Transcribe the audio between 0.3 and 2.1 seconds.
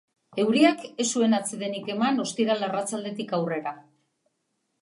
Euriak ez zuen atsedenik